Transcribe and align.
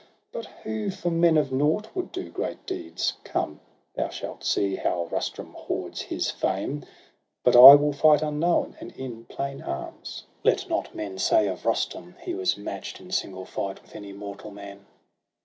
But 0.31 0.47
who 0.63 0.89
for 0.89 1.11
men 1.11 1.37
of 1.37 1.51
nought 1.51 1.89
would 1.95 2.11
do 2.11 2.31
great 2.31 2.65
deeds? 2.65 3.13
Come, 3.23 3.59
thou 3.93 4.09
shalt 4.09 4.43
see 4.43 4.73
how 4.75 5.03
Rustum 5.11 5.53
hoards 5.53 6.01
his 6.01 6.31
fame! 6.31 6.83
But 7.43 7.55
I 7.55 7.75
will 7.75 7.93
fight 7.93 8.23
unknown, 8.23 8.77
and 8.79 8.91
in 8.93 9.25
plain 9.25 9.61
arms; 9.61 10.25
Let 10.43 10.67
not 10.67 10.95
men 10.95 11.19
say 11.19 11.47
of 11.47 11.67
Rustum, 11.67 12.15
he 12.19 12.33
was 12.33 12.57
match'd 12.57 12.99
In 12.99 13.11
single 13.11 13.45
fight 13.45 13.79
with 13.83 13.95
any 13.95 14.11
mortal 14.11 14.49
man.' 14.49 14.87